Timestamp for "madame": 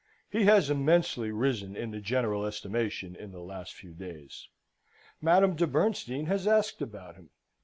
5.21-5.55